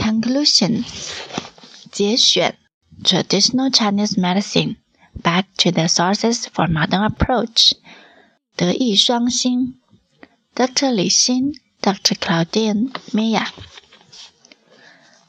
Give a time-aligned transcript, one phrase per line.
[0.00, 0.84] Conclusion
[1.90, 2.56] 节选
[3.02, 4.76] Traditional Chinese Medicine
[5.22, 7.72] Back to the Sources for Modern Approach
[8.56, 9.78] 德艺双馨
[10.54, 10.90] Dr.
[10.90, 12.14] Li Xin Dr.
[12.16, 13.46] Claudine Mia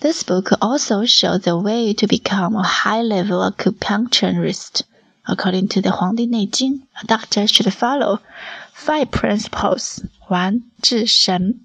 [0.00, 4.82] This book also shows the way to become a high-level acupuncturist.
[5.28, 8.20] According to the Huangdi Neijing, a doctor should follow
[8.72, 11.60] five principles: one, 治神；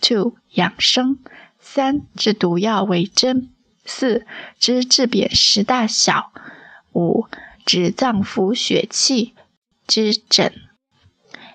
[0.00, 1.18] two, 养生；
[1.67, 3.49] 三，治毒药为真；
[3.85, 4.25] 四，
[4.59, 6.31] 知治扁食大小；
[6.93, 7.27] 五，
[7.65, 9.33] 治脏腑血气
[9.87, 10.53] 之诊。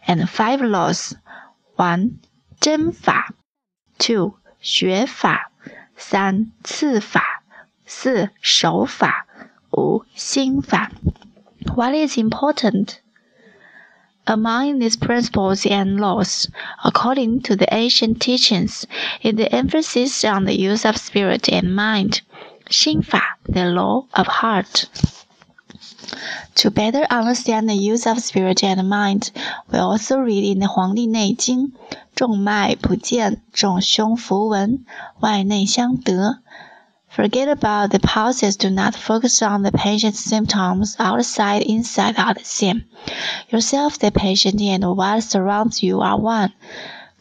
[0.06, 1.12] And five laws:
[1.76, 2.16] one,
[2.60, 3.32] 针法
[3.98, 5.52] ；two, 学法。
[5.96, 7.44] 三刺法，
[7.86, 9.26] 四手法，
[9.70, 10.90] 五心法。
[11.76, 12.96] What is important?
[14.29, 16.49] Among these principles and laws,
[16.83, 18.87] according to the ancient teachings,
[19.21, 22.21] is the emphasis on the use of spirit and mind.
[22.67, 24.87] 心法, the law of heart.
[26.55, 29.31] To better understand the use of spirit and mind,
[29.71, 31.73] we also read in the Huangdi Neijing,
[32.15, 34.85] 众脉不见，众胸符文，
[35.19, 36.39] 外内相得。
[37.09, 38.57] Forget about the pulses.
[38.57, 40.95] Do not focus on the patient's symptoms.
[40.99, 42.85] Outside, inside are the same.
[43.49, 46.51] Yourself, the patient, and what surrounds you are one.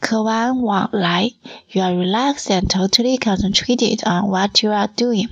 [0.01, 1.31] 客观往来,
[1.69, 5.29] you are relaxed and totally concentrated on what you are doing.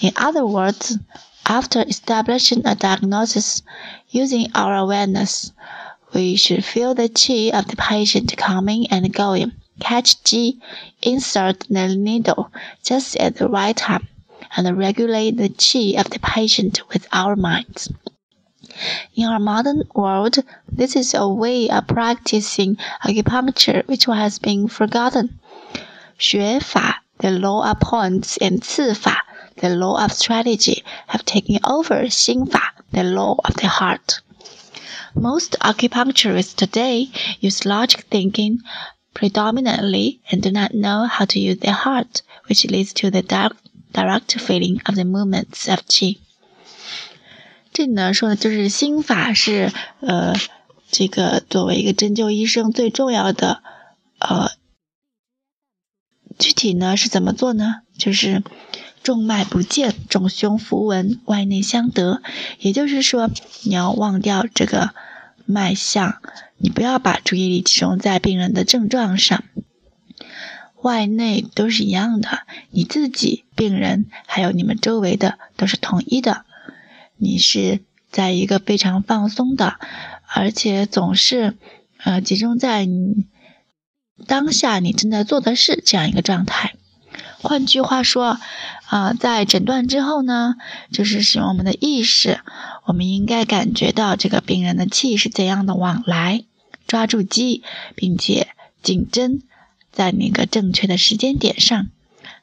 [0.00, 0.96] In other words,
[1.44, 3.62] after establishing a diagnosis
[4.08, 5.52] using our awareness,
[6.14, 9.52] we should feel the qi of the patient coming and going.
[9.80, 10.60] Catch qi,
[11.02, 12.52] insert the needle
[12.84, 14.06] just at the right time,
[14.56, 17.88] and regulate the qi of the patient with our minds.
[19.16, 20.38] In our modern world,
[20.70, 25.40] this is a way of practicing acupuncture which has been forgotten.
[26.16, 29.16] 学法, the law of points, and 次法,
[29.56, 34.20] the law of strategy, have taken over 心法, the law of the heart.
[35.14, 37.10] Most acupuncturists today
[37.40, 38.60] use logic thinking
[39.15, 43.55] predominantly and do not know how to use their heart, which leads to the direct,
[43.91, 46.19] direct feeling of the movements of qi.
[47.73, 49.71] 这里呢说的就是心法是
[50.01, 50.35] 呃
[50.91, 53.63] 这个作为一个针灸医生最重要的
[54.19, 54.51] 呃
[56.37, 57.81] 具体呢是怎么做呢？
[57.97, 58.43] 就是
[59.01, 62.21] 众脉不见，众胸符文，外内相得。
[62.59, 63.29] 也就是说，
[63.63, 64.91] 你要忘掉这个
[65.45, 66.21] 脉象，
[66.57, 69.43] 你不要把注意力集中在病人的症状上，
[70.81, 72.39] 外内都是一样的。
[72.71, 76.45] 你自己、病人还有你们周围的都是统一的。
[77.17, 79.79] 你是在一个非常放松的，
[80.27, 81.55] 而且总是
[81.97, 83.27] 呃集中在你。
[84.27, 86.74] 当下你正在做的事这样一个状态。
[87.45, 88.39] 换句话说，
[88.87, 90.55] 啊，在诊断之后呢，
[90.91, 92.41] 就是使用我们的意识，
[92.85, 96.43] 我们应该感觉到这个病人的气是怎样的往来，
[96.87, 97.63] 抓住机，
[97.95, 98.47] 并且
[98.81, 99.43] 紧针
[99.91, 101.87] 在那个正确的时间点上。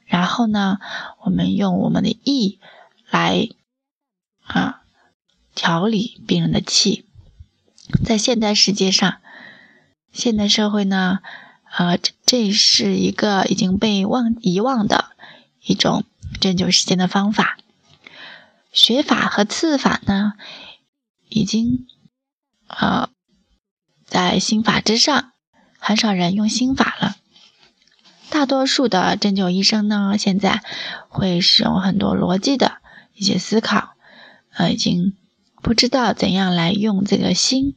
[0.06, 0.78] 然后呢，
[1.24, 2.60] 我们用我们的意
[3.10, 3.48] 来
[4.44, 4.82] 啊
[5.54, 7.06] 调理病人的气。
[8.04, 9.16] 在现代世界上，
[10.12, 11.18] 现代社会呢。
[11.74, 15.12] 呃，这这是一个已经被忘遗忘的
[15.62, 16.04] 一种
[16.38, 17.56] 针灸时间的方法。
[18.72, 20.34] 学法和刺法呢，
[21.30, 21.86] 已经
[22.66, 23.08] 呃
[24.04, 25.32] 在心法之上，
[25.78, 27.16] 很少人用心法了。
[28.28, 30.62] 大多数的针灸医生呢，现在
[31.08, 32.82] 会使用很多逻辑的
[33.14, 33.94] 一些思考，
[34.52, 35.16] 呃，已经
[35.62, 37.76] 不知道怎样来用这个心。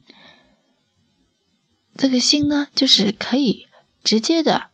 [1.96, 3.66] 这个心呢，就是可以。
[4.06, 4.68] 直接的，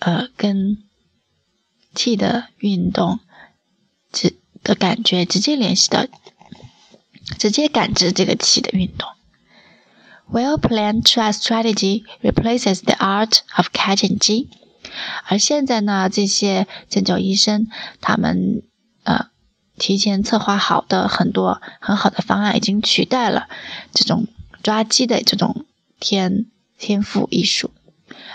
[0.00, 0.76] 呃，跟
[1.94, 3.20] 气的运动
[4.12, 6.04] 直的感觉直接联系到，
[7.38, 9.08] 直接感知这个气的运动。
[10.30, 14.50] Well planned trust strategy replaces the art of catching 鸡。
[15.26, 17.68] 而现在呢，这些针灸医生
[18.02, 18.62] 他们
[19.04, 19.30] 呃
[19.78, 23.48] 提前策划好的很多很好的方案，已经取代了
[23.94, 24.26] 这种
[24.62, 25.64] 抓鸡的这种
[25.98, 26.44] 天
[26.76, 27.70] 天赋艺术。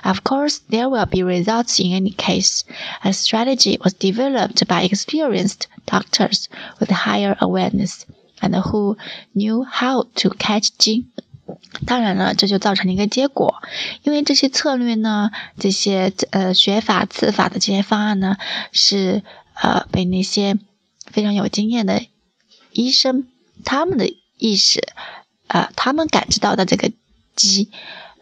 [0.03, 2.63] Of course, there will be results in any case.
[3.03, 6.47] A strategy was developed by experienced doctors
[6.79, 8.05] with higher awareness
[8.41, 8.97] and who
[9.33, 11.05] knew how to catch Qi.
[11.85, 13.61] 当然了，这就造成了一个结果，
[14.03, 18.37] 因为这些策略呢，这些呃学法、刺法的这些方案呢，
[18.71, 19.23] 是
[19.53, 20.57] 呃被那些
[21.05, 22.05] 非常有经验的
[22.71, 23.27] 医生
[23.63, 24.81] 他们的意识，
[25.47, 26.91] 呃他们感知到的这个
[27.35, 27.71] 鸡。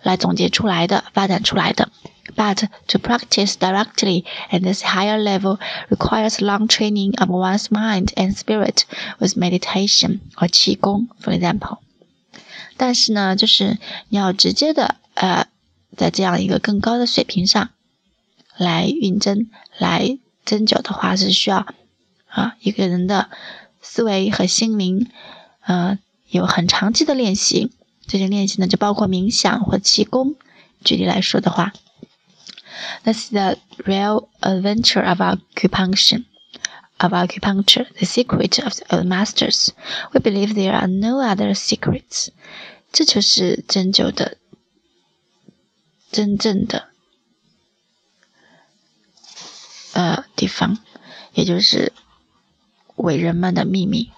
[0.05, 1.89] 来总结出来的、发展出来的。
[2.35, 5.57] But to practice directly at this higher level
[5.89, 8.83] requires long training of one's mind and spirit
[9.19, 11.79] with meditation or qigong, for example.
[12.77, 13.77] 但是呢，就是
[14.09, 15.47] 你要直接的呃，
[15.95, 17.69] 在这样一个更高的水平上
[18.57, 21.65] 来运针、来针灸的话，是需要
[22.27, 23.29] 啊一个人的
[23.81, 25.09] 思维和心灵
[25.61, 25.97] 呃
[26.29, 27.71] 有很长期的练习。
[28.07, 30.35] 这些练习呢，就包括冥想或气功。
[30.83, 31.73] 举例来说的话
[33.03, 36.25] ，That's the real adventure of acupuncture.
[36.97, 39.71] Of acupuncture, the secret of the old masters.
[40.13, 42.29] We believe there are no other secrets.
[42.93, 44.37] 这就是针灸的
[46.09, 46.87] 真正的
[49.91, 50.77] 呃地方，
[51.33, 51.91] 也就是
[52.95, 54.11] 伟人们的秘密。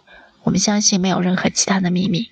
[0.43, 2.29] 我们相信没有任何其他的秘密。